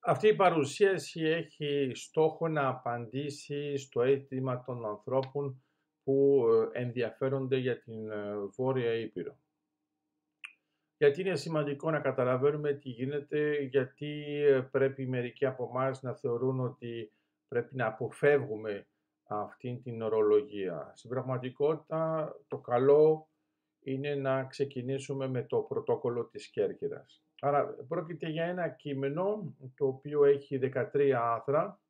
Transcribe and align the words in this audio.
Αυτή 0.00 0.28
η 0.28 0.34
παρουσίαση 0.34 1.22
έχει 1.22 1.90
στόχο 1.94 2.48
να 2.48 2.68
απαντήσει 2.68 3.76
στο 3.76 4.02
αίτημα 4.02 4.62
των 4.62 4.86
ανθρώπων 4.86 5.62
που 6.02 6.44
ε, 6.74 6.80
ενδιαφέρονται 6.80 7.56
για 7.56 7.80
την 7.80 8.10
ε, 8.10 8.34
Βόρεια 8.56 8.94
Ήπειρο. 8.94 9.38
Γιατί 10.96 11.20
είναι 11.20 11.36
σημαντικό 11.36 11.90
να 11.90 12.00
καταλαβαίνουμε 12.00 12.72
τι 12.72 12.88
γίνεται, 12.88 13.62
γιατί 13.62 14.42
ε, 14.44 14.60
πρέπει 14.60 15.06
μερικοί 15.06 15.46
από 15.46 15.70
εμάς 15.74 16.02
να 16.02 16.14
θεωρούν 16.14 16.60
ότι 16.60 17.12
πρέπει 17.48 17.76
να 17.76 17.86
αποφεύγουμε 17.86 18.86
αυτήν 19.28 19.82
την 19.82 20.02
ορολογία. 20.02 20.92
Στην 20.94 21.10
πραγματικότητα 21.10 22.32
το 22.46 22.58
καλό 22.58 23.28
είναι 23.80 24.14
να 24.14 24.44
ξεκινήσουμε 24.44 25.28
με 25.28 25.42
το 25.42 25.58
πρωτόκολλο 25.58 26.24
της 26.24 26.50
Κέρκυρας. 26.50 27.22
Άρα 27.40 27.66
πρόκειται 27.88 28.28
για 28.28 28.44
ένα 28.44 28.68
κείμενο 28.68 29.54
το 29.76 29.86
οποίο 29.86 30.24
έχει 30.24 30.60
13 30.62 31.10
άθρα. 31.10 31.80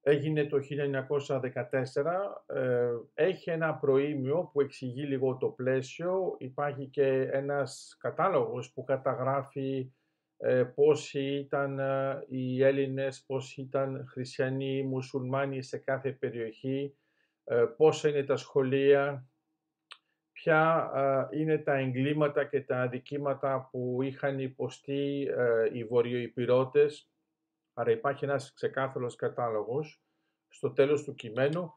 Έγινε 0.00 0.46
το 0.46 0.58
1914. 0.58 2.42
Ε, 2.46 2.90
έχει 3.14 3.50
ένα 3.50 3.74
προήμιο 3.74 4.50
που 4.52 4.60
εξηγεί 4.60 5.02
λίγο 5.02 5.36
το 5.36 5.48
πλαίσιο. 5.48 6.36
Υπάρχει 6.38 6.86
και 6.86 7.06
ένας 7.20 7.96
κατάλογος 8.00 8.72
που 8.72 8.84
καταγράφει 8.84 9.92
ε, 10.40 10.64
πόσοι 10.64 11.20
ήταν 11.20 11.78
ε, 11.78 12.24
οι 12.28 12.62
Έλληνες, 12.62 13.24
πόσοι 13.26 13.60
ήταν 13.60 14.06
χριστιανοί, 14.08 14.82
μουσουλμάνοι 14.82 15.62
σε 15.62 15.78
κάθε 15.78 16.12
περιοχή, 16.12 16.96
ε, 17.44 17.64
πόσα 17.76 18.08
είναι 18.08 18.24
τα 18.24 18.36
σχολεία, 18.36 19.28
ποια 20.42 20.90
είναι 21.30 21.58
τα 21.58 21.74
εγκλήματα 21.74 22.44
και 22.44 22.62
τα 22.62 22.80
αδικήματα 22.80 23.68
που 23.70 23.98
είχαν 24.02 24.38
υποστεί 24.38 25.28
οι 25.72 25.84
βορειοϊπηρώτες. 25.84 27.10
Άρα 27.74 27.90
υπάρχει 27.90 28.24
ένας 28.24 28.52
ξεκάθαρος 28.52 29.16
κατάλογος 29.16 30.02
στο 30.48 30.72
τέλος 30.72 31.04
του 31.04 31.14
κειμένου. 31.14 31.72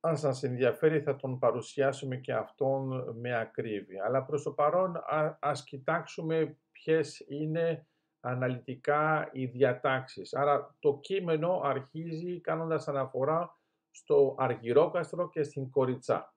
Αν 0.00 0.16
σας 0.16 0.42
ενδιαφέρει 0.42 1.00
θα 1.00 1.16
τον 1.16 1.38
παρουσιάσουμε 1.38 2.16
και 2.16 2.32
αυτόν 2.32 3.14
με 3.20 3.38
ακρίβεια. 3.38 4.04
Αλλά 4.04 4.24
προς 4.24 4.42
το 4.42 4.52
παρόν 4.52 5.02
ας 5.40 5.64
κοιτάξουμε 5.64 6.58
ποιες 6.72 7.24
είναι 7.28 7.86
αναλυτικά 8.20 9.28
οι 9.32 9.46
διατάξεις. 9.46 10.34
Άρα 10.34 10.76
το 10.78 10.98
κείμενο 11.02 11.60
αρχίζει 11.64 12.40
κάνοντας 12.40 12.88
αναφορά 12.88 13.58
στο 13.90 14.34
Αργυρόκαστρο 14.38 15.28
και 15.30 15.42
στην 15.42 15.70
Κοριτσά. 15.70 16.30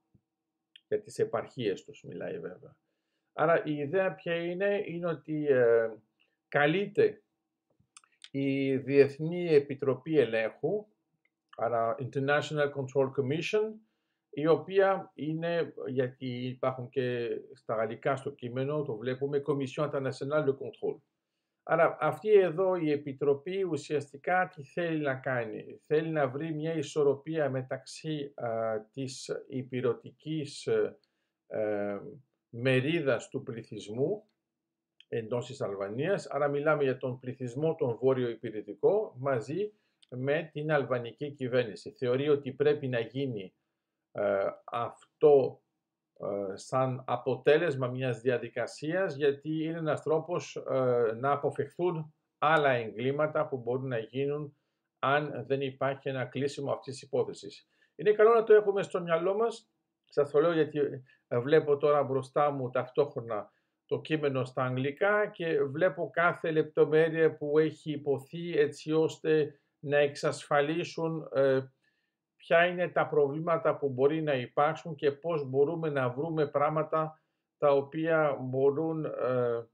Για 0.89 1.01
τις 1.01 1.19
επαρχίες 1.19 1.83
τους 1.83 2.03
μιλάει 2.03 2.39
βέβαια. 2.39 2.75
Άρα 3.33 3.63
η 3.65 3.77
ιδέα 3.77 4.15
ποια 4.15 4.35
είναι, 4.35 4.83
είναι 4.85 5.07
ότι 5.07 5.47
ε, 5.47 5.89
καλείται 6.47 7.23
η 8.31 8.77
Διεθνή 8.77 9.47
Επιτροπή 9.47 10.19
Ελέγχου, 10.19 10.87
άρα 11.57 11.95
International 11.99 12.71
Control 12.73 13.09
Commission, 13.17 13.73
η 14.29 14.47
οποία 14.47 15.11
είναι, 15.13 15.73
γιατί 15.87 16.27
υπάρχουν 16.47 16.89
και 16.89 17.29
στα 17.53 17.75
γαλλικά 17.75 18.15
στο 18.15 18.31
κείμενο, 18.31 18.81
το 18.81 18.95
βλέπουμε, 18.95 19.41
Commission 19.45 19.89
Internationale 19.89 20.45
de 20.45 20.51
Contrôle. 20.51 21.01
Άρα 21.71 21.97
αυτή 21.99 22.31
εδώ 22.31 22.75
η 22.75 22.91
Επιτροπή 22.91 23.63
ουσιαστικά 23.63 24.51
τι 24.55 24.63
θέλει 24.63 25.01
να 25.01 25.15
κάνει; 25.15 25.79
Θέλει 25.85 26.09
να 26.09 26.27
βρει 26.27 26.53
μια 26.53 26.73
ισορροπία 26.73 27.49
μεταξύ 27.49 28.33
α, 28.35 28.49
της 28.91 29.29
υπηρετικής 29.47 30.67
ε, 31.47 32.01
μερίδας 32.49 33.29
του 33.29 33.43
πληθυσμού 33.43 34.23
εντός 35.07 35.45
της 35.45 35.61
Αλβανίας. 35.61 36.27
Άρα 36.27 36.47
μιλάμε 36.47 36.83
για 36.83 36.97
τον 36.97 37.19
πληθυσμό 37.19 37.75
τον 37.75 37.97
βόρειο 37.97 38.29
υπηρετικό 38.29 39.15
μαζί 39.17 39.73
με 40.09 40.49
την 40.51 40.71
αλβανική 40.71 41.31
κυβέρνηση. 41.31 41.91
Θεωρεί 41.91 42.29
ότι 42.29 42.51
πρέπει 42.51 42.87
να 42.87 42.99
γίνει 42.99 43.53
ε, 44.11 44.45
αυτό 44.65 45.61
ε, 45.63 45.68
σαν 46.53 47.03
αποτέλεσμα 47.07 47.87
μιας 47.87 48.21
διαδικασίας 48.21 49.15
γιατί 49.15 49.63
είναι 49.63 49.77
ένας 49.77 50.01
τρόπος 50.01 50.55
ε, 50.55 51.13
να 51.19 51.31
αποφευχθούν 51.31 52.13
άλλα 52.37 52.69
εγκλήματα 52.69 53.47
που 53.47 53.57
μπορούν 53.57 53.87
να 53.87 53.97
γίνουν 53.97 54.57
αν 54.99 55.43
δεν 55.47 55.61
υπάρχει 55.61 56.09
ένα 56.09 56.25
κλείσιμο 56.25 56.71
αυτής 56.71 56.93
της 56.93 57.01
υπόθεσης. 57.01 57.69
Είναι 57.95 58.11
καλό 58.11 58.33
να 58.33 58.43
το 58.43 58.53
έχουμε 58.53 58.83
στο 58.83 59.01
μυαλό 59.01 59.35
μας. 59.35 59.71
Σας 60.09 60.31
το 60.31 60.39
λέω 60.39 60.53
γιατί 60.53 61.03
βλέπω 61.29 61.77
τώρα 61.77 62.03
μπροστά 62.03 62.51
μου 62.51 62.69
ταυτόχρονα 62.69 63.51
το 63.85 64.01
κείμενο 64.01 64.43
στα 64.43 64.63
αγγλικά 64.63 65.27
και 65.27 65.63
βλέπω 65.63 66.09
κάθε 66.13 66.51
λεπτομέρεια 66.51 67.37
που 67.37 67.59
έχει 67.59 67.91
υποθεί 67.91 68.57
έτσι 68.57 68.91
ώστε 68.91 69.59
να 69.79 69.97
εξασφαλίσουν 69.97 71.29
ποια 72.39 72.65
είναι 72.65 72.89
τα 72.89 73.07
προβλήματα 73.07 73.77
που 73.77 73.89
μπορεί 73.89 74.21
να 74.21 74.33
υπάρξουν 74.33 74.95
και 74.95 75.11
πώς 75.11 75.49
μπορούμε 75.49 75.89
να 75.89 76.09
βρούμε 76.09 76.47
πράγματα 76.47 77.21
τα 77.57 77.71
οποία 77.71 78.37
μπορούν 78.39 79.05
ε, 79.05 79.67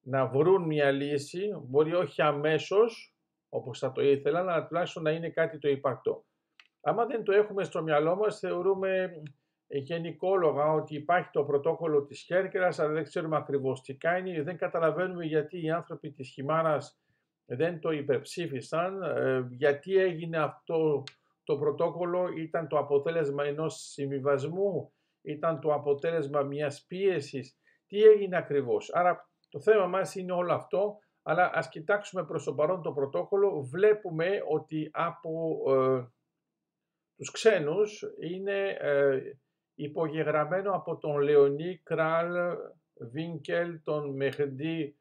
να 0.00 0.26
βρουν 0.26 0.62
μια 0.62 0.90
λύση, 0.90 1.56
μπορεί 1.62 1.94
όχι 1.94 2.22
αμέσως, 2.22 3.16
όπως 3.48 3.78
θα 3.78 3.92
το 3.92 4.02
ήθελα, 4.02 4.38
αλλά 4.38 4.66
τουλάχιστον 4.66 5.02
να 5.02 5.10
είναι 5.10 5.28
κάτι 5.30 5.58
το 5.58 5.68
υπαρκτό. 5.68 6.24
Άμα 6.80 7.06
δεν 7.06 7.24
το 7.24 7.32
έχουμε 7.32 7.64
στο 7.64 7.82
μυαλό 7.82 8.16
μας, 8.16 8.38
θεωρούμε 8.38 9.22
γενικόλογα 9.66 10.72
ότι 10.72 10.94
υπάρχει 10.94 11.30
το 11.32 11.44
πρωτόκολλο 11.44 12.04
της 12.04 12.20
Χέρκερας, 12.20 12.78
αλλά 12.78 12.92
δεν 12.92 13.04
ξέρουμε 13.04 13.36
ακριβώς 13.36 13.82
τι 13.82 13.94
κάνει, 13.94 14.40
δεν 14.40 14.56
καταλαβαίνουμε 14.56 15.24
γιατί 15.24 15.62
οι 15.64 15.70
άνθρωποι 15.70 16.10
της 16.10 16.28
Χιμάρας 16.28 16.98
δεν 17.44 17.80
το 17.80 17.90
υπερψήφισαν, 17.90 19.02
ε, 19.02 19.46
γιατί 19.50 19.96
έγινε 19.96 20.38
αυτό 20.38 21.02
το 21.44 21.56
πρωτόκολλο 21.58 22.28
ήταν 22.28 22.68
το 22.68 22.78
αποτέλεσμα 22.78 23.44
ενός 23.44 23.74
συμβιβασμού, 23.74 24.92
ήταν 25.22 25.60
το 25.60 25.74
αποτέλεσμα 25.74 26.42
μιας 26.42 26.84
πίεσης. 26.88 27.58
Τι 27.86 28.02
έγινε 28.02 28.36
ακριβώς; 28.36 28.92
Άρα 28.92 29.30
το 29.48 29.60
θέμα 29.60 29.86
μας 29.86 30.14
είναι 30.14 30.32
όλο 30.32 30.52
αυτό, 30.52 30.98
αλλά 31.22 31.50
ας 31.54 31.68
κοιτάξουμε 31.68 32.24
προς 32.24 32.44
το 32.44 32.54
παρόν 32.54 32.82
το 32.82 32.92
πρωτόκολλο. 32.92 33.60
Βλέπουμε 33.62 34.28
ότι 34.48 34.90
από 34.92 35.62
ε, 35.68 36.06
τους 37.16 37.30
ξένους 37.30 38.04
είναι 38.20 38.68
ε, 38.68 39.20
υπογεγραμμένο 39.74 40.74
από 40.74 40.98
τον 40.98 41.20
Λεωνί 41.20 41.80
Κράλ 41.82 42.56
Βίνκελ, 43.10 43.82
τον 43.82 44.16
Μεχντή 44.16 44.96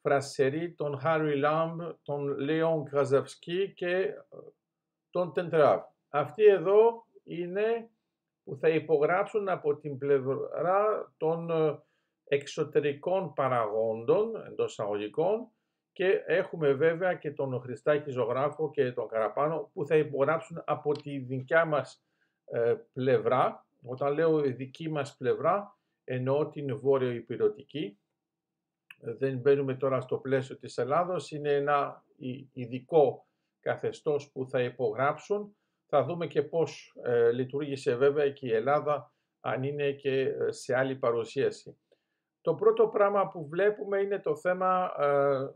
Φρασερή, 0.00 0.74
τον 0.74 0.98
Χάρι 0.98 1.36
Λάμπ, 1.36 1.80
τον 2.02 2.38
Λέον 2.38 2.84
Κραζαυσκή 2.84 3.72
και 3.74 4.14
τον 5.16 5.32
Τεντράβ. 5.32 5.82
Αυτοί 6.08 6.44
εδώ 6.44 7.06
είναι 7.24 7.90
που 8.44 8.56
θα 8.56 8.68
υπογράψουν 8.68 9.48
από 9.48 9.76
την 9.76 9.98
πλευρά 9.98 11.12
των 11.16 11.50
ε, 11.50 11.78
εξωτερικών 12.24 13.32
παραγόντων 13.32 14.44
εντός 14.46 14.78
αγωγικών 14.78 15.48
και 15.92 16.22
έχουμε 16.26 16.72
βέβαια 16.72 17.14
και 17.14 17.30
τον 17.30 17.60
Χριστάκη 17.60 18.10
Ζωγράφο 18.10 18.70
και 18.70 18.92
τον 18.92 19.08
Καραπάνο 19.08 19.70
που 19.72 19.86
θα 19.86 19.96
υπογράψουν 19.96 20.62
από 20.66 20.92
τη 20.92 21.18
δικιά 21.18 21.64
μας 21.64 22.04
ε, 22.44 22.74
πλευρά. 22.92 23.66
Όταν 23.82 24.12
λέω 24.12 24.40
δική 24.40 24.90
μας 24.90 25.16
πλευρά 25.16 25.76
εννοώ 26.04 26.48
την 26.48 26.78
βόρειο 26.78 27.10
υπηρετική. 27.10 27.98
Δεν 28.98 29.38
μπαίνουμε 29.38 29.74
τώρα 29.74 30.00
στο 30.00 30.16
πλαίσιο 30.16 30.56
της 30.56 30.78
Ελλάδος, 30.78 31.30
είναι 31.30 31.52
ένα 31.52 32.04
ειδικό 32.52 33.25
καθεστώς 33.66 34.30
που 34.30 34.48
θα 34.48 34.62
υπογράψουν. 34.62 35.56
Θα 35.86 36.04
δούμε 36.04 36.26
και 36.26 36.42
πώς 36.42 36.96
ε, 37.02 37.32
λειτουργήσε 37.32 37.94
βέβαια 37.94 38.30
και 38.30 38.46
η 38.46 38.52
Ελλάδα 38.52 39.14
αν 39.40 39.62
είναι 39.62 39.92
και 39.92 40.20
ε, 40.20 40.50
σε 40.50 40.76
άλλη 40.76 40.96
παρουσίαση. 40.96 41.78
Το 42.40 42.54
πρώτο 42.54 42.88
πράγμα 42.88 43.28
που 43.28 43.48
βλέπουμε 43.48 44.00
είναι 44.00 44.18
το 44.18 44.36
θέμα 44.36 44.92
ε, 44.98 45.48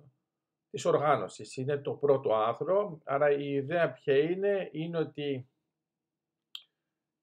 της 0.71 0.85
οργάνωσης. 0.85 1.57
Είναι 1.57 1.79
το 1.79 1.93
πρώτο 1.93 2.35
άθρο, 2.35 3.01
άρα 3.05 3.31
η 3.31 3.53
ιδέα 3.53 3.93
ποια 3.93 4.19
είναι, 4.19 4.69
είναι 4.73 4.99
ότι 4.99 5.49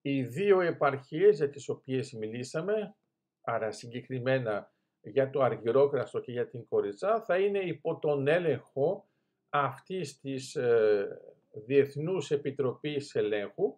οι 0.02 0.24
δύο 0.24 0.62
επαρχίες 0.62 1.38
για 1.38 1.50
τις 1.50 1.70
οποίες 1.70 2.14
μιλήσαμε, 2.14 2.96
άρα 3.42 3.72
συγκεκριμένα 3.72 4.72
για 5.02 5.30
το 5.30 5.42
Αργυρόκραστο 5.42 6.20
και 6.20 6.32
για 6.32 6.48
την 6.50 6.68
Κοριτσά, 6.68 7.22
θα 7.22 7.38
είναι 7.38 7.60
υπό 7.60 8.00
τον 8.00 8.28
έλεγχο 8.28 9.10
αυτής 9.50 10.20
της 10.20 10.56
ε, 10.56 11.22
Διεθνούς 11.52 12.32
Επιτροπής 12.32 13.16
Ελέγχου. 13.16 13.78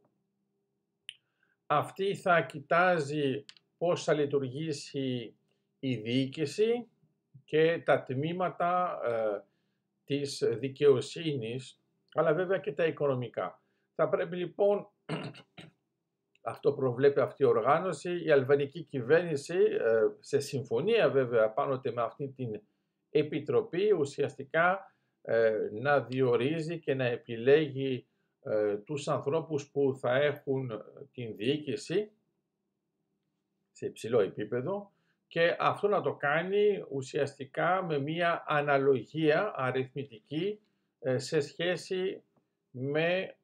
Αυτή 1.66 2.16
θα 2.16 2.42
κοιτάζει 2.42 3.46
πώς 3.78 4.04
θα 4.04 4.14
λειτουργήσει 4.14 5.36
η 5.80 5.96
διοίκηση 5.96 6.88
και 7.44 7.82
τα 7.86 8.04
τμήματα 8.04 9.00
ε, 9.06 9.44
της 10.04 10.44
δικαιοσύνης, 10.50 11.82
αλλά 12.14 12.34
βέβαια 12.34 12.58
και 12.58 12.72
τα 12.72 12.86
οικονομικά. 12.86 13.64
Θα 13.96 14.10
πρέπει 14.10 14.36
λοιπόν, 14.36 14.90
αυτό 16.42 16.74
προβλέπει 16.74 17.20
αυτή 17.20 17.44
η 17.44 17.46
οργάνωση, 17.46 18.24
η 18.24 18.32
αλβανική 18.32 18.84
κυβέρνηση, 18.84 19.58
ε, 19.58 20.02
σε 20.20 20.40
συμφωνία 20.40 21.10
βέβαια 21.10 21.50
πάνω 21.50 21.82
με 21.94 22.02
αυτή 22.02 22.28
την 22.28 22.62
επιτροπή 23.10 23.92
ουσιαστικά 23.92 24.72
ε, 24.72 24.99
να 25.72 26.00
διορίζει 26.00 26.80
και 26.80 26.94
να 26.94 27.06
επιλέγει 27.06 28.06
ε, 28.44 28.78
τους 28.78 29.08
ανθρώπους 29.08 29.70
που 29.70 29.98
θα 30.00 30.16
έχουν 30.16 30.72
την 31.14 31.36
διοίκηση 31.36 32.12
σε 33.72 33.86
υψηλό 33.86 34.20
επίπεδο 34.20 34.92
και 35.28 35.56
αυτό 35.60 35.88
να 35.88 36.02
το 36.02 36.14
κάνει 36.14 36.86
ουσιαστικά 36.90 37.84
με 37.84 38.00
μία 38.00 38.44
αναλογία 38.48 39.54
αριθμητική 39.56 40.60
ε, 41.00 41.18
σε 41.18 41.40
σχέση 41.40 42.24
με 42.72 43.36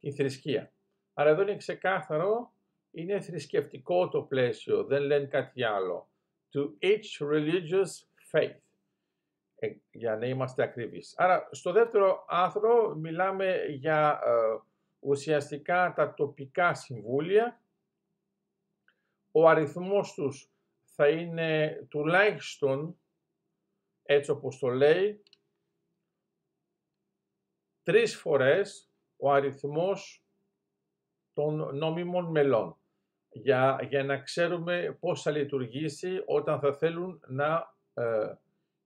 τη 0.00 0.12
θρησκεία. 0.12 0.72
Άρα 1.14 1.30
εδώ 1.30 1.42
είναι 1.42 1.56
ξεκάθαρο, 1.56 2.52
είναι 2.90 3.20
θρησκευτικό 3.20 4.08
το 4.08 4.22
πλαίσιο, 4.22 4.84
δεν 4.84 5.02
λένε 5.02 5.26
κάτι 5.26 5.62
άλλο. 5.64 6.08
To 6.52 6.84
each 6.84 7.26
religious 7.32 7.92
faith, 8.32 8.40
ε, 8.40 8.67
για 9.90 10.16
να 10.16 10.26
είμαστε 10.26 10.62
ακριβείς. 10.62 11.14
Άρα 11.16 11.48
στο 11.50 11.72
δεύτερο 11.72 12.24
άθρο 12.28 12.94
μιλάμε 12.94 13.64
για 13.68 14.20
ε, 14.24 14.30
ουσιαστικά 14.98 15.92
τα 15.96 16.14
τοπικά 16.14 16.74
συμβούλια. 16.74 17.62
Ο 19.30 19.48
αριθμός 19.48 20.12
τους 20.12 20.50
θα 20.84 21.08
είναι 21.08 21.82
τουλάχιστον, 21.90 23.00
έτσι 24.02 24.30
όπως 24.30 24.58
το 24.58 24.68
λέει, 24.68 25.22
τρεις 27.82 28.16
φορές 28.16 28.90
ο 29.16 29.32
αριθμός 29.32 30.24
των 31.32 31.76
νόμιμων 31.76 32.30
μελών 32.30 32.76
για, 33.28 33.80
για 33.88 34.04
να 34.04 34.18
ξέρουμε 34.18 34.96
πώς 35.00 35.22
θα 35.22 35.30
λειτουργήσει 35.30 36.22
όταν 36.26 36.60
θα 36.60 36.74
θέλουν 36.74 37.20
να 37.26 37.76
ε, 37.94 38.34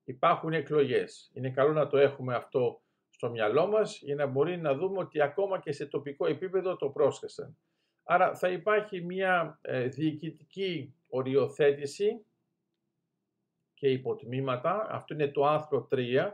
υπάρχουν 0.05 0.53
εκλογές. 0.53 1.31
Είναι 1.35 1.51
καλό 1.51 1.73
να 1.73 1.87
το 1.87 1.97
έχουμε 1.99 2.35
αυτό 2.35 2.83
στο 3.11 3.31
μυαλό 3.31 3.67
μας 3.67 4.01
για 4.01 4.15
να 4.15 4.27
μπορεί 4.27 4.57
να 4.57 4.75
δούμε 4.75 4.99
ότι 4.99 5.21
ακόμα 5.23 5.61
και 5.61 5.73
σε 5.73 5.87
τοπικό 5.87 6.27
επίπεδο 6.27 6.77
το 6.77 6.89
πρόσχεσαν. 6.89 7.59
Άρα 8.05 8.35
θα 8.35 8.49
υπάρχει 8.49 9.01
μια 9.01 9.59
ε, 9.63 9.89
διοικητική 9.89 10.95
οριοθέτηση 11.09 12.27
και 13.75 13.91
υποτμήματα, 13.91 14.87
αυτό 14.91 15.15
είναι 15.15 15.29
το 15.29 15.47
άρθρο 15.47 15.89
3, 15.91 16.33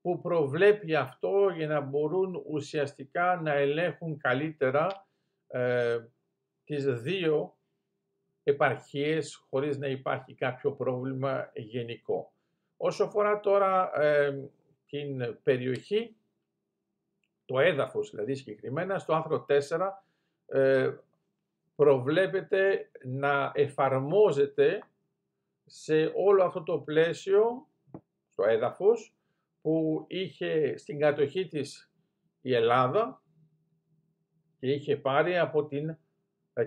που 0.00 0.20
προβλέπει 0.20 0.94
αυτό 0.94 1.48
για 1.56 1.66
να 1.66 1.80
μπορούν 1.80 2.42
ουσιαστικά 2.46 3.40
να 3.40 3.52
ελέγχουν 3.52 4.18
καλύτερα 4.18 5.08
ε, 5.46 5.98
τις 6.64 6.84
δύο 7.02 7.58
επαρχίες 8.42 9.34
χωρίς 9.34 9.78
να 9.78 9.86
υπάρχει 9.86 10.34
κάποιο 10.34 10.72
πρόβλημα 10.72 11.50
γενικό. 11.54 12.33
Όσο 12.76 13.04
αφορά 13.04 13.40
τώρα 13.40 14.00
ε, 14.00 14.50
την 14.86 15.38
περιοχή, 15.42 16.16
το 17.44 17.58
έδαφος 17.58 18.10
δηλαδή 18.10 18.34
συγκεκριμένα, 18.34 18.98
στο 18.98 19.14
άρθρο 19.14 19.46
4 19.48 19.90
ε, 20.46 20.94
προβλέπεται 21.74 22.90
να 23.04 23.52
εφαρμόζεται 23.54 24.82
σε 25.64 26.12
όλο 26.14 26.44
αυτό 26.44 26.62
το 26.62 26.78
πλαίσιο, 26.78 27.68
στο 28.28 28.44
έδαφος, 28.44 29.14
που 29.60 30.04
είχε 30.08 30.76
στην 30.76 30.98
κατοχή 30.98 31.46
της 31.46 31.92
η 32.40 32.54
Ελλάδα 32.54 33.22
και 34.58 34.72
είχε 34.72 34.96
πάρει 34.96 35.38
από 35.38 35.66
την 35.66 35.96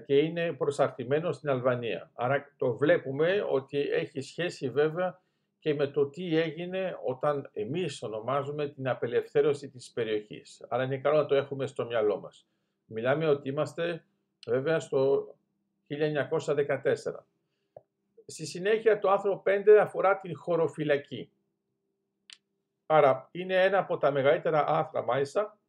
και 0.05 0.17
είναι 0.17 0.53
προσαρτημένο 0.53 1.31
στην 1.31 1.49
Αλβανία. 1.49 2.11
Άρα 2.13 2.53
το 2.57 2.77
βλέπουμε 2.77 3.45
ότι 3.49 3.77
έχει 3.77 4.21
σχέση 4.21 4.69
βέβαια 4.69 5.21
και 5.59 5.73
με 5.73 5.87
το 5.87 6.09
τι 6.09 6.37
έγινε 6.37 6.97
όταν 7.05 7.49
εμείς 7.53 8.03
ονομάζουμε 8.03 8.67
την 8.67 8.87
απελευθέρωση 8.87 9.69
της 9.69 9.91
περιοχής. 9.91 10.65
Άρα 10.69 10.83
είναι 10.83 10.97
καλό 10.97 11.17
να 11.17 11.25
το 11.25 11.35
έχουμε 11.35 11.67
στο 11.67 11.85
μυαλό 11.85 12.19
μας. 12.19 12.47
Μιλάμε 12.85 13.27
ότι 13.27 13.49
είμαστε 13.49 14.05
βέβαια 14.47 14.79
στο 14.79 15.27
1914. 15.87 17.25
Στη 18.25 18.45
συνέχεια 18.45 18.99
το 18.99 19.09
άρθρο 19.09 19.43
5 19.45 19.69
αφορά 19.81 20.19
την 20.19 20.37
χωροφυλακή. 20.37 21.31
Άρα 22.85 23.29
είναι 23.31 23.63
ένα 23.63 23.77
από 23.77 23.97
τα 23.97 24.11
μεγαλύτερα 24.11 24.67
άρθρα 24.67 25.03
μάλιστα. 25.03 25.59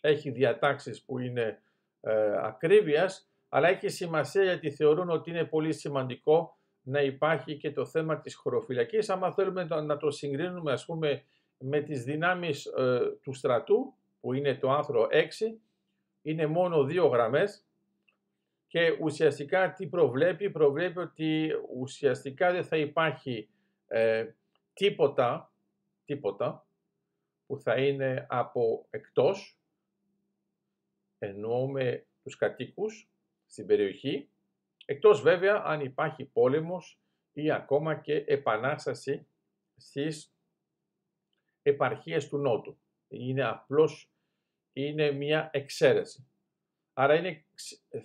Έχει 0.00 0.30
διατάξεις 0.30 1.04
που 1.04 1.18
είναι 1.18 1.62
ε, 2.00 2.36
ακρίβειας, 2.42 3.30
αλλά 3.48 3.68
έχει 3.68 3.88
σημασία 3.88 4.42
γιατί 4.42 4.70
θεωρούν 4.70 5.10
ότι 5.10 5.30
είναι 5.30 5.44
πολύ 5.44 5.72
σημαντικό 5.72 6.57
να 6.88 7.00
υπάρχει 7.02 7.56
και 7.56 7.72
το 7.72 7.86
θέμα 7.86 8.20
της 8.20 8.34
χωροφυλακής. 8.34 9.08
Άμα 9.08 9.32
θέλουμε 9.32 9.64
να 9.64 9.96
το 9.96 10.10
συγκρίνουμε 10.10 10.72
ας 10.72 10.84
πούμε 10.84 11.22
με 11.58 11.80
τις 11.80 12.04
δυνάμεις 12.04 12.66
ε, 12.66 13.00
του 13.22 13.32
στρατού, 13.32 13.94
που 14.20 14.32
είναι 14.32 14.54
το 14.54 14.70
άρθρο 14.70 15.08
6, 15.10 15.56
είναι 16.22 16.46
μόνο 16.46 16.84
δύο 16.84 17.06
γραμμές 17.06 17.64
και 18.66 18.96
ουσιαστικά 19.00 19.72
τι 19.72 19.86
προβλέπει, 19.86 20.50
προβλέπει 20.50 20.98
ότι 20.98 21.50
ουσιαστικά 21.76 22.52
δεν 22.52 22.64
θα 22.64 22.76
υπάρχει 22.76 23.48
ε, 23.86 24.26
τίποτα, 24.72 25.52
τίποτα 26.04 26.66
που 27.46 27.58
θα 27.58 27.76
είναι 27.76 28.26
από 28.28 28.86
εκτός, 28.90 29.58
εννοούμε 31.18 32.04
τους 32.22 32.36
κατοίκους 32.36 33.08
στην 33.46 33.66
περιοχή, 33.66 34.28
εκτός 34.90 35.20
βέβαια 35.20 35.62
αν 35.64 35.80
υπάρχει 35.80 36.24
πόλεμος 36.24 37.00
ή 37.32 37.50
ακόμα 37.50 37.94
και 38.00 38.14
επανάσταση 38.14 39.28
στις 39.76 40.34
επαρχίες 41.62 42.28
του 42.28 42.38
Νότου. 42.38 42.80
Είναι 43.08 43.44
απλώς 43.44 44.12
είναι 44.72 45.10
μια 45.10 45.50
εξαίρεση. 45.52 46.30
Άρα 46.92 47.14
είναι, 47.14 47.46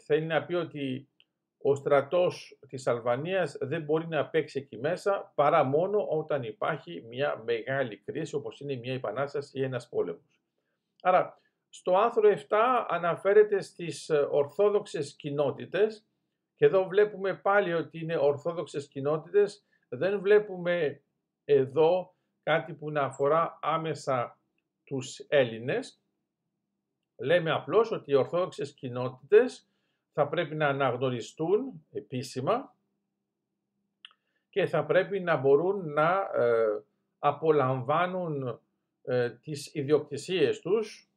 θέλει 0.06 0.25
να 0.25 0.45
πει 0.45 0.53
ότι 0.53 1.09
ο 1.57 1.75
στρατός 1.75 2.59
της 2.68 2.88
Αλβανίας 2.88 3.57
δεν 3.59 3.83
μπορεί 3.83 4.07
να 4.07 4.29
παίξει 4.29 4.59
εκεί 4.59 4.77
μέσα 4.77 5.31
παρά 5.36 5.63
μόνο 5.63 6.07
όταν 6.07 6.44
υπάρχει 6.44 7.01
μια 7.01 7.41
μεγάλη 7.45 7.97
κρίση 7.97 8.36
όπως 8.36 8.59
είναι 8.59 8.75
μια 8.75 8.94
επανάσταση 8.94 9.59
ή 9.59 9.63
ένας 9.63 9.89
πόλεμος. 9.89 10.41
Άρα 11.01 11.41
στο 11.69 11.97
άρθρο 11.97 12.29
7 12.50 12.86
αναφέρεται 12.88 13.62
στις 13.62 14.09
ε, 14.09 14.27
ορθόδοξες 14.31 15.15
κοινότητες 15.15 16.07
και 16.55 16.65
εδώ 16.65 16.88
βλέπουμε 16.88 17.35
πάλι 17.35 17.73
ότι 17.73 18.00
είναι 18.00 18.17
ορθόδοξες 18.17 18.88
κοινότητες. 18.88 19.65
Δεν 19.89 20.19
βλέπουμε 20.19 21.03
εδώ 21.45 22.15
κάτι 22.44 22.73
που 22.73 22.91
να 22.91 23.01
αφορά 23.01 23.59
άμεσα 23.61 24.39
τους 24.83 25.19
Έλληνες. 25.19 26.01
Λέμε 27.17 27.51
απλώς 27.51 27.91
ότι 27.91 28.12
οι 28.12 28.15
ορθόδοξες 28.15 28.74
κοινότητες 28.74 29.67
θα 30.13 30.27
πρέπει 30.27 30.55
να 30.55 30.67
αναγνωριστούν 30.67 31.86
επίσημα 31.91 32.75
και 34.50 34.65
θα 34.65 34.86
πρέπει 34.86 35.19
να 35.19 35.38
μπορούν 35.38 35.93
να 35.93 36.29
ε, 36.36 36.83
απολαμβάνουν 37.19 38.62
ε, 39.03 39.29
τις 39.29 39.74
ιδιοκτησίες 39.74 40.60
τους 40.60 41.13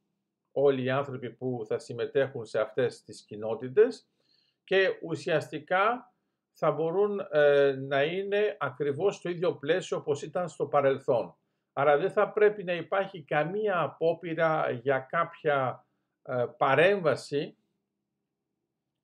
όλοι 0.52 0.82
οι 0.82 0.90
άνθρωποι 0.90 1.30
που 1.30 1.64
θα 1.66 1.78
συμμετέχουν 1.78 2.44
σε 2.44 2.60
αυτές 2.60 3.02
τις 3.02 3.22
κοινότητες 3.22 4.08
και 4.66 4.98
ουσιαστικά 5.02 6.14
θα 6.52 6.70
μπορούν 6.70 7.26
ε, 7.30 7.72
να 7.72 8.02
είναι 8.02 8.56
ακριβώς 8.60 9.16
στο 9.16 9.28
ίδιο 9.28 9.56
πλαίσιο 9.56 9.96
όπως 9.96 10.22
ήταν 10.22 10.48
στο 10.48 10.66
παρελθόν. 10.66 11.36
Άρα 11.72 11.96
δεν 11.96 12.10
θα 12.10 12.32
πρέπει 12.32 12.64
να 12.64 12.72
υπάρχει 12.72 13.22
καμία 13.22 13.80
απόπειρα 13.80 14.70
για 14.70 14.98
κάποια 14.98 15.86
ε, 16.22 16.44
παρέμβαση 16.56 17.56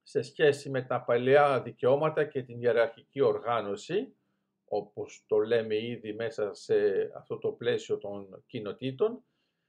σε 0.02 0.22
σχέση 0.22 0.70
με 0.70 0.82
τα 0.82 1.00
παλαιά 1.00 1.62
δικαιώματα 1.62 2.24
και 2.24 2.42
την 2.42 2.62
ιεραρχική 2.62 3.20
οργάνωση, 3.20 4.16
όπως 4.64 5.24
το 5.26 5.38
λέμε 5.38 5.76
ήδη 5.76 6.12
μέσα 6.12 6.54
σε 6.54 6.74
αυτό 7.16 7.38
το 7.38 7.48
πλαίσιο 7.48 7.98
των 7.98 8.44
κοινοτήτων, 8.46 9.24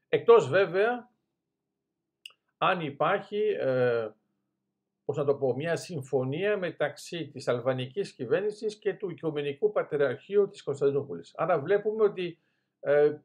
εκτός 0.10 0.48
βέβαια 0.50 1.12
αν 2.58 2.82
υπάρχει, 2.82 3.42
ε, 3.60 4.10
πώς 5.06 5.18
να 5.18 5.26
το 5.26 5.36
πω, 5.36 5.56
μια 5.56 5.76
συμφωνία 5.76 6.58
μεταξύ 6.58 7.28
της 7.28 7.48
αλβανικής 7.48 8.14
κυβέρνησης 8.14 8.76
και 8.76 8.94
του 8.94 9.10
Οικουμενικού 9.10 9.72
Πατριαρχείου 9.72 10.50
της 10.50 10.64
Κωνσταντινούπολης. 10.64 11.34
Άρα 11.36 11.60
βλέπουμε 11.60 12.04
ότι 12.04 12.40
ε, 12.80 13.18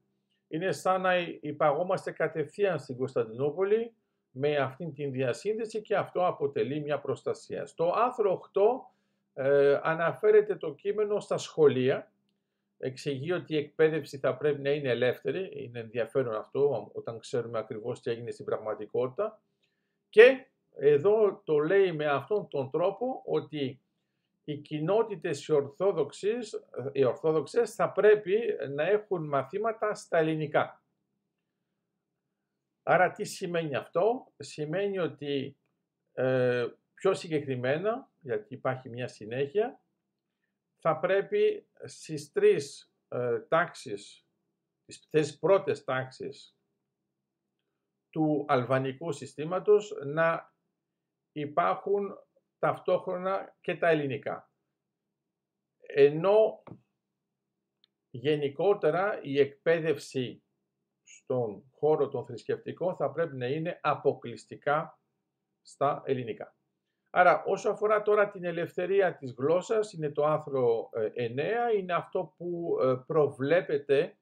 είναι 0.48 0.72
σαν 0.72 1.00
να 1.00 1.16
υπαγόμαστε 1.40 2.10
κατευθείαν 2.10 2.78
στην 2.78 2.96
Κωνσταντινούπολη 2.96 3.92
με 4.30 4.56
αυτήν 4.56 4.94
την 4.94 5.12
διασύνδεση 5.12 5.80
και 5.82 5.96
αυτό 5.96 6.26
αποτελεί 6.26 6.80
μια 6.80 6.98
προστασία. 7.00 7.66
Στο 7.66 7.92
άρθρο 7.96 8.50
8 9.34 9.44
ε, 9.44 9.80
αναφέρεται 9.82 10.56
το 10.56 10.74
κείμενο 10.74 11.20
στα 11.20 11.38
σχολεία. 11.38 12.12
Εξηγεί 12.78 13.32
ότι 13.32 13.54
η 13.54 13.56
εκπαίδευση 13.56 14.18
θα 14.18 14.36
πρέπει 14.36 14.60
να 14.60 14.70
είναι 14.70 14.88
ελεύθερη. 14.88 15.50
Είναι 15.52 15.78
ενδιαφέρον 15.78 16.34
αυτό 16.34 16.90
όταν 16.92 17.18
ξέρουμε 17.18 17.58
ακριβώς 17.58 18.00
τι 18.00 18.10
έγινε 18.10 18.30
στην 18.30 18.44
πραγματικότητα. 18.44 19.40
Και 20.08 20.46
εδώ 20.78 21.42
το 21.44 21.58
λέει 21.58 21.92
με 21.92 22.06
αυτόν 22.06 22.48
τον 22.48 22.70
τρόπο 22.70 23.22
ότι 23.24 23.82
οι 24.44 24.56
κοινότητες 24.56 25.46
οι, 25.46 25.52
ορθόδοξες, 25.52 26.64
οι 26.92 27.04
ορθόδοξες 27.04 27.74
θα 27.74 27.92
πρέπει 27.92 28.56
να 28.70 28.82
έχουν 28.82 29.28
μαθήματα 29.28 29.94
στα 29.94 30.18
ελληνικά. 30.18 30.82
Άρα 32.82 33.10
τι 33.10 33.24
σημαίνει 33.24 33.76
αυτό; 33.76 34.32
Σημαίνει 34.36 34.98
ότι 34.98 35.56
ε, 36.12 36.66
πιο 36.94 37.14
συγκεκριμένα, 37.14 38.10
γιατί 38.20 38.54
υπάρχει 38.54 38.88
μια 38.88 39.08
συνέχεια, 39.08 39.80
θα 40.78 40.98
πρέπει 40.98 41.68
στις 41.84 42.32
τρεις 42.32 42.92
ε, 43.08 43.40
τάξεις, 43.40 44.26
τις 45.10 45.38
πρώτες 45.38 45.84
τάξεις 45.84 46.56
του 48.10 48.44
αλβανικού 48.48 49.12
συστήματος 49.12 49.94
να 50.04 50.52
υπάρχουν 51.40 52.18
ταυτόχρονα 52.58 53.56
και 53.60 53.76
τα 53.76 53.88
ελληνικά. 53.88 54.50
Ενώ 55.86 56.62
γενικότερα 58.10 59.20
η 59.22 59.38
εκπαίδευση 59.38 60.42
στον 61.04 61.64
χώρο 61.70 62.08
των 62.08 62.26
θρησκευτικών 62.26 62.96
θα 62.96 63.10
πρέπει 63.10 63.36
να 63.36 63.46
είναι 63.46 63.80
αποκλειστικά 63.82 65.00
στα 65.62 66.02
ελληνικά. 66.04 66.56
Άρα 67.10 67.44
όσο 67.44 67.70
αφορά 67.70 68.02
τώρα 68.02 68.30
την 68.30 68.44
ελευθερία 68.44 69.16
της 69.16 69.34
γλώσσας, 69.38 69.92
είναι 69.92 70.10
το 70.10 70.24
άθρο 70.24 70.88
9, 70.92 71.72
ε, 71.72 71.76
είναι 71.76 71.92
αυτό 71.92 72.34
που 72.36 72.78
ε, 72.82 72.94
προβλέπεται 73.06 74.18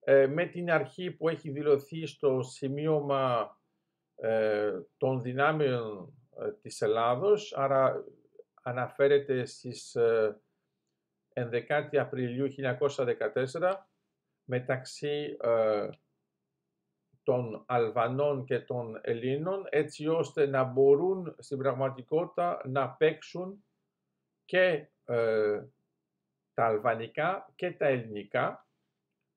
ε, 0.00 0.26
με 0.26 0.46
την 0.46 0.70
αρχή 0.70 1.10
που 1.10 1.28
έχει 1.28 1.50
δηλωθεί 1.50 2.06
στο 2.06 2.42
σημείωμα 2.42 3.56
των 4.96 5.22
δυνάμεων 5.22 6.12
της 6.62 6.80
Ελλάδος, 6.80 7.54
άρα 7.56 8.04
αναφέρεται 8.62 9.44
στις 9.44 9.96
11 11.34 11.96
Απριλίου 11.98 12.48
1914 12.48 13.74
μεταξύ 14.44 15.36
των 17.24 17.64
Αλβανών 17.66 18.44
και 18.44 18.60
των 18.60 19.00
Ελλήνων 19.02 19.66
έτσι 19.70 20.08
ώστε 20.08 20.46
να 20.46 20.64
μπορούν 20.64 21.34
στην 21.38 21.58
πραγματικότητα 21.58 22.60
να 22.64 22.90
παίξουν 22.90 23.64
και 24.44 24.88
ε, 25.04 25.64
τα 26.54 26.66
αλβανικά 26.66 27.52
και 27.54 27.72
τα 27.72 27.86
ελληνικά 27.86 28.68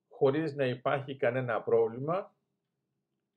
χωρίς 0.09 0.55
να 0.55 0.65
υπάρχει 0.65 1.17
κανένα 1.17 1.61
πρόβλημα 1.61 2.36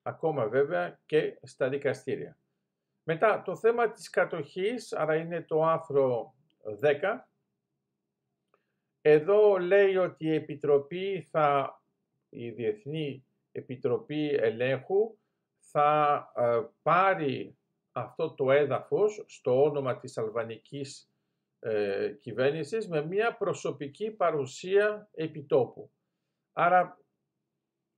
ακόμα 0.02 0.48
βέβαια 0.48 1.00
και 1.06 1.38
στα 1.42 1.68
δικαστήρια. 1.68 2.38
Μετά 3.02 3.42
το 3.42 3.56
θέμα 3.56 3.90
της 3.90 4.10
κατοχής, 4.10 4.92
άρα 4.92 5.16
είναι 5.16 5.42
το 5.42 5.64
άθρο 5.64 6.34
10, 6.80 7.28
εδώ 9.00 9.58
λέει 9.58 9.96
ότι 9.96 10.24
η 10.26 10.34
Επιτροπή 10.34 11.28
θα, 11.30 11.80
η 12.28 12.50
Διεθνή 12.50 13.24
Επιτροπή 13.52 14.28
Ελέγχου 14.28 15.18
θα 15.58 16.32
ε, 16.36 16.60
πάρει 16.82 17.56
αυτό 17.92 18.30
το 18.34 18.50
έδαφος 18.50 19.24
στο 19.26 19.62
όνομα 19.62 19.98
της 19.98 20.18
αλβανικής 20.18 21.10
ε, 21.58 22.08
κυβέρνησης 22.20 22.88
με 22.88 23.06
μια 23.06 23.36
προσωπική 23.36 24.10
παρουσία 24.10 25.08
επιτόπου. 25.14 25.90
Άρα 26.52 26.99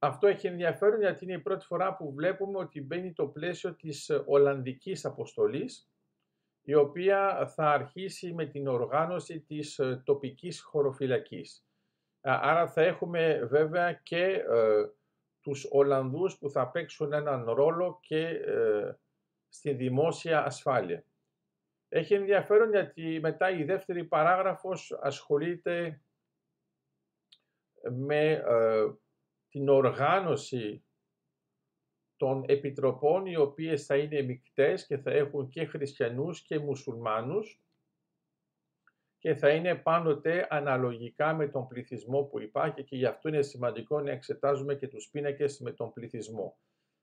αυτό 0.04 0.26
έχει 0.26 0.46
ενδιαφέρον 0.46 1.00
γιατί 1.00 1.24
είναι 1.24 1.34
η 1.34 1.40
πρώτη 1.40 1.64
φορά 1.64 1.96
που 1.96 2.12
βλέπουμε 2.12 2.58
ότι 2.58 2.82
μπαίνει 2.82 3.12
το 3.12 3.26
πλαίσιο 3.26 3.74
της 3.74 4.10
Ολλανδικής 4.26 5.04
αποστολής 5.04 5.90
η 6.62 6.74
οποία 6.74 7.46
θα 7.46 7.70
αρχίσει 7.70 8.34
με 8.34 8.46
την 8.46 8.68
οργάνωση 8.68 9.40
της 9.40 9.78
ε, 9.78 10.02
τοπικής 10.04 10.60
χωροφυλακής. 10.60 11.66
Άρα 12.20 12.68
θα 12.68 12.82
έχουμε 12.82 13.44
βέβαια 13.44 13.92
και 13.92 14.24
ε, 14.24 14.86
τους 15.40 15.66
Ολλανδούς 15.70 16.38
που 16.38 16.50
θα 16.50 16.70
παίξουν 16.70 17.12
έναν 17.12 17.50
ρόλο 17.50 17.98
και 18.02 18.26
ε, 18.26 18.94
στη 19.48 19.72
δημόσια 19.72 20.44
ασφάλεια. 20.44 21.04
Έχει 21.88 22.14
ενδιαφέρον 22.14 22.70
γιατί 22.70 23.18
μετά 23.20 23.50
η 23.50 23.64
δεύτερη 23.64 24.04
παράγραφος 24.04 24.98
ασχολείται 25.00 26.02
με 27.90 28.30
ε, 28.32 28.84
την 29.52 29.68
οργάνωση 29.68 30.84
των 32.16 32.44
επιτροπών 32.46 33.26
οι 33.26 33.36
οποίες 33.36 33.86
θα 33.86 33.96
είναι 33.96 34.22
μικτές 34.22 34.86
και 34.86 34.96
θα 34.96 35.10
έχουν 35.10 35.48
και 35.48 35.64
χριστιανούς 35.64 36.42
και 36.42 36.58
μουσουλμάνους 36.58 37.62
και 39.18 39.34
θα 39.34 39.50
είναι 39.50 39.74
πάντοτε 39.74 40.46
αναλογικά 40.50 41.34
με 41.34 41.48
τον 41.48 41.66
πληθυσμό 41.66 42.22
που 42.22 42.40
υπάρχει 42.40 42.84
και 42.84 42.96
γι' 42.96 43.06
αυτό 43.06 43.28
είναι 43.28 43.42
σημαντικό 43.42 44.00
να 44.00 44.10
εξετάζουμε 44.10 44.74
και 44.74 44.88
τους 44.88 45.08
πίνακες 45.10 45.58
με 45.58 45.72
τον 45.72 45.92
πληθυσμό. 45.92 46.58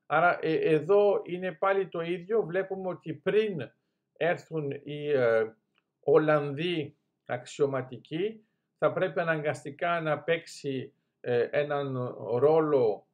Άρα 0.06 0.38
ε, 0.42 0.54
εδώ 0.54 1.22
είναι 1.24 1.52
πάλι 1.52 1.88
το 1.88 2.00
ίδιο, 2.00 2.42
βλέπουμε 2.42 2.88
ότι 2.88 3.14
πριν 3.14 3.70
έρθουν 4.16 4.70
οι 4.70 5.10
ε, 5.10 5.54
Ολλανδοί 6.00 6.96
αξιωματικοί 7.24 8.44
θα 8.78 8.92
πρέπει 8.92 9.20
αναγκαστικά 9.20 10.00
να 10.00 10.18
παίξει 10.18 10.94
ε, 10.96 10.99
έναν 11.50 12.14
ρόλο 12.36 13.08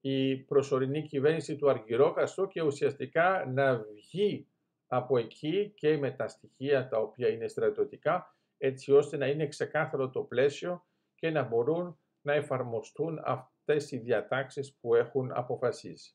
η 0.00 0.36
προσωρινή 0.36 1.02
κυβέρνηση 1.02 1.56
του 1.56 1.70
Αργυρόκαστο 1.70 2.46
και 2.46 2.62
ουσιαστικά 2.62 3.44
να 3.46 3.76
βγει 3.76 4.48
από 4.86 5.18
εκεί 5.18 5.72
και 5.76 5.96
με 5.96 6.10
τα 6.10 6.28
στοιχεία 6.28 6.88
τα 6.88 6.98
οποία 6.98 7.28
είναι 7.28 7.48
στρατιωτικά, 7.48 8.36
έτσι 8.58 8.92
ώστε 8.92 9.16
να 9.16 9.26
είναι 9.26 9.46
ξεκάθαρο 9.46 10.10
το 10.10 10.22
πλαίσιο 10.22 10.86
και 11.14 11.30
να 11.30 11.42
μπορούν 11.42 11.98
να 12.20 12.32
εφαρμοστούν 12.32 13.20
αυτές 13.24 13.90
οι 13.90 13.98
διατάξεις 13.98 14.74
που 14.74 14.94
έχουν 14.94 15.32
αποφασίσει. 15.32 16.14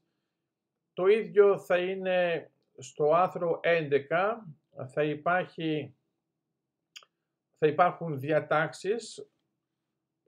Το 0.94 1.08
ίδιο 1.08 1.60
θα 1.60 1.78
είναι 1.78 2.52
στο 2.78 3.14
άθρο 3.14 3.60
11, 3.64 4.00
θα, 4.88 5.04
υπάρχει, 5.04 5.96
θα 7.58 7.68
υπάρχουν 7.68 8.20
διατάξεις 8.20 9.30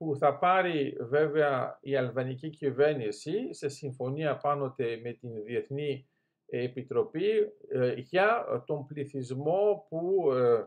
που 0.02 0.16
θα 0.16 0.38
πάρει 0.38 0.98
βέβαια 1.00 1.78
η 1.82 1.96
αλβανική 1.96 2.50
κυβέρνηση 2.50 3.54
σε 3.54 3.70
συμφωνία 3.70 4.38
πάνω 4.38 4.76
με 5.04 5.14
την 5.14 5.44
Διεθνή 5.44 6.10
Επιτροπή 6.46 7.30
ε, 7.70 7.94
για 7.94 8.46
τον 8.66 8.86
πληθυσμό 8.86 9.86
που 9.90 10.32
ε, 10.34 10.66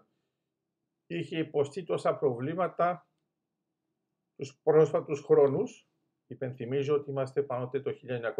είχε 1.07 1.39
υποστεί 1.39 1.85
τόσα 1.85 2.17
προβλήματα 2.17 3.09
τους 4.37 4.61
πρόσφατους 4.63 5.21
χρόνους. 5.21 5.89
Υπενθυμίζω 6.27 6.95
ότι 6.95 7.11
είμαστε 7.11 7.43
πάνω 7.43 7.69
το 7.69 7.95
1914. 8.09 8.33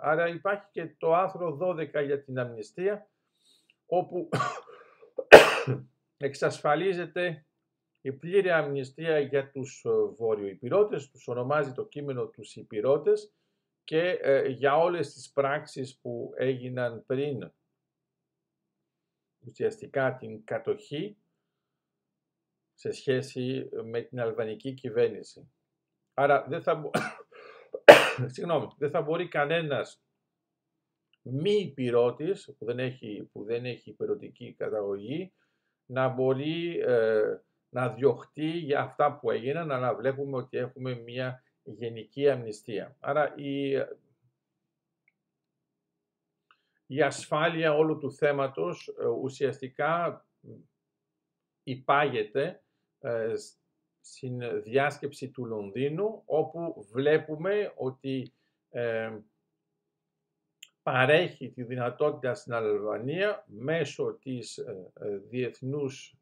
Άρα 0.00 0.28
υπάρχει 0.28 0.68
και 0.70 0.94
το 0.98 1.14
άρθρο 1.14 1.58
12 1.60 2.04
για 2.04 2.22
την 2.22 2.38
αμνηστία, 2.38 3.10
όπου 3.86 4.28
εξασφαλίζεται 6.16 7.46
η 8.04 8.12
πλήρη 8.12 8.50
αμνηστία 8.50 9.18
για 9.18 9.50
τους 9.50 9.86
Βόρειο-Υπηρώτες, 10.16 11.10
τους 11.10 11.28
ονομάζει 11.28 11.72
το 11.72 11.86
κείμενο 11.86 12.26
τους 12.26 12.56
Υπηρώτες, 12.56 13.32
και 13.84 14.18
ε, 14.22 14.48
για 14.48 14.76
όλες 14.76 15.12
τις 15.12 15.32
πράξεις 15.32 15.98
που 15.98 16.32
έγιναν 16.36 17.04
πριν 17.06 17.52
ουσιαστικά 19.46 20.16
την 20.16 20.44
κατοχή 20.44 21.16
σε 22.74 22.90
σχέση 22.92 23.68
με 23.84 24.00
την 24.00 24.20
αλβανική 24.20 24.74
κυβέρνηση. 24.74 25.52
Άρα 26.14 26.44
δεν 26.48 26.62
θα, 26.62 26.90
Συγγνώμη, 28.32 28.66
δεν 28.78 28.90
θα 28.90 29.02
μπορεί 29.02 29.28
κανένας 29.28 30.02
μη 31.22 31.52
υπηρώτης 31.52 32.54
που 32.58 32.64
δεν 32.64 32.78
έχει, 32.78 33.28
που 33.32 33.44
δεν 33.44 33.64
έχει 33.64 33.90
υπηρετική 33.90 34.54
καταγωγή 34.54 35.32
να 35.86 36.08
μπορεί 36.08 36.78
ε, 36.78 37.38
να 37.74 37.88
διωχτεί 37.88 38.50
για 38.50 38.80
αυτά 38.80 39.18
που 39.18 39.30
έγιναν, 39.30 39.70
αλλά 39.70 39.94
βλέπουμε 39.94 40.36
ότι 40.36 40.56
έχουμε 40.56 40.94
μια 40.94 41.42
γενική 41.62 42.28
αμνηστία. 42.30 42.96
Άρα 43.00 43.34
η, 43.36 43.70
η 46.86 47.02
ασφάλεια 47.02 47.74
όλου 47.74 47.98
του 47.98 48.12
θέματος 48.12 48.94
ε, 49.00 49.06
ουσιαστικά 49.06 50.24
υπάγεται 51.62 52.62
ε, 52.98 53.32
στην 54.00 54.62
διάσκεψη 54.62 55.30
του 55.30 55.44
Λονδίνου, 55.44 56.22
όπου 56.24 56.86
βλέπουμε 56.92 57.72
ότι 57.76 58.32
ε, 58.68 59.18
παρέχει 60.82 61.50
τη 61.50 61.62
δυνατότητα 61.62 62.34
στην 62.34 62.52
Αλβανία 62.52 63.44
μέσω 63.46 64.18
της 64.22 64.64
Διεθνούς 65.28 66.18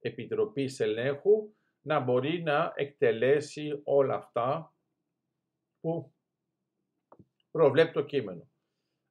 Επιτροπής 0.00 0.80
Ελέγχου 0.80 1.54
να 1.80 2.00
μπορεί 2.00 2.42
να 2.42 2.72
εκτελέσει 2.74 3.80
όλα 3.84 4.14
αυτά 4.14 4.74
που 5.80 6.12
προβλέπει 7.50 7.92
το 7.92 8.04
κείμενο. 8.04 8.50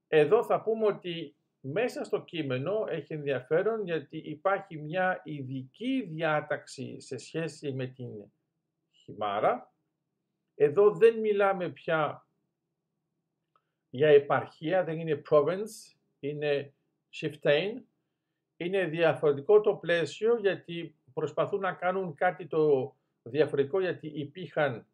Εδώ 0.08 0.44
θα 0.44 0.62
πούμε 0.62 0.86
ότι 0.86 1.36
μέσα 1.60 2.04
στο 2.04 2.24
κείμενο 2.24 2.86
έχει 2.90 3.14
ενδιαφέρον 3.14 3.84
γιατί 3.84 4.18
υπάρχει 4.18 4.78
μια 4.78 5.22
ειδική 5.24 6.02
διάταξη 6.10 7.00
σε 7.00 7.18
σχέση 7.18 7.74
με 7.74 7.88
την 7.88 8.10
χιμάρα. 8.92 9.74
Εδώ 10.56 10.92
δεν 10.92 11.20
μιλάμε 11.20 11.70
πια 11.70 12.28
για 13.90 14.08
επαρχία, 14.08 14.84
δεν 14.84 15.00
είναι 15.00 15.22
province, 15.30 15.98
είναι 16.20 16.74
shiftain. 17.14 17.82
Είναι 18.58 18.86
διαφορετικό 18.86 19.62
το 19.62 19.76
πλαίσιο 19.76 20.38
γιατί 20.38 20.96
προσπαθούν 21.14 21.60
να 21.60 21.74
κάνουν 21.74 22.16
κάτι 22.16 22.48
το 22.48 22.96
διαφορετικό 23.24 23.80
γιατί 23.80 24.08
υπήρχαν 24.08 24.86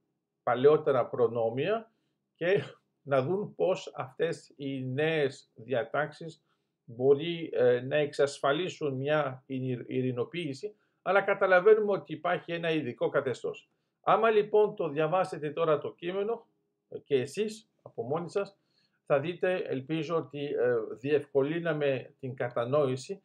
παλαιότερα 0.44 1.06
προνόμια 1.06 1.92
και 2.36 2.64
να 3.02 3.22
δουν 3.22 3.56
πώς 3.56 3.92
αυτές 3.96 4.54
οι 4.56 4.86
νέες 4.86 5.52
διατάξεις 5.56 6.44
μπορεί 6.84 7.50
ε, 7.54 7.82
να 7.82 7.96
εξασφαλίσουν 7.96 8.94
μια 8.94 9.44
ειρηνοποίηση, 9.88 10.76
αλλά 11.02 11.22
καταλαβαίνουμε 11.22 11.92
ότι 11.92 12.14
υπάρχει 12.14 12.52
ένα 12.52 12.72
ειδικό 12.72 13.10
καθεστώς. 13.10 13.70
Άμα 14.02 14.30
λοιπόν 14.30 14.76
το 14.76 14.90
διαβάσετε 14.90 15.50
τώρα 15.50 15.80
το 15.80 15.94
κείμενο 15.94 16.48
ε, 16.90 16.98
και 17.00 17.16
εσείς 17.16 17.70
από 17.82 18.04
μόνοι 18.04 18.30
σας, 18.30 18.58
θα 19.06 19.20
δείτε, 19.20 19.56
ελπίζω 19.56 20.16
ότι 20.16 20.44
ε, 20.46 20.76
διευκολύναμε 21.00 22.14
την 22.20 22.36
κατανόηση 22.36 23.24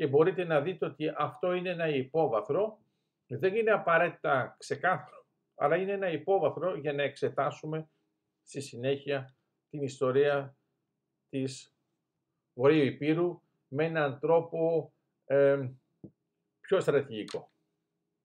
και 0.00 0.06
μπορείτε 0.06 0.44
να 0.44 0.60
δείτε 0.60 0.84
ότι 0.84 1.12
αυτό 1.16 1.52
είναι 1.52 1.70
ένα 1.70 1.88
υπόβαθρο, 1.88 2.78
δεν 3.26 3.54
είναι 3.54 3.70
απαραίτητα 3.70 4.56
ξεκάθαρο, 4.58 5.26
αλλά 5.54 5.76
είναι 5.76 5.92
ένα 5.92 6.10
υπόβαθρο 6.10 6.76
για 6.76 6.92
να 6.92 7.02
εξετάσουμε 7.02 7.90
στη 8.42 8.60
συνέχεια 8.60 9.36
την 9.70 9.82
ιστορία 9.82 10.56
της 11.28 11.74
Βορείου 12.54 12.84
Υπήρου 12.84 13.42
με 13.68 13.84
έναν 13.84 14.18
τρόπο 14.18 14.92
ε, 15.24 15.70
πιο 16.60 16.80
στρατηγικό. 16.80 17.52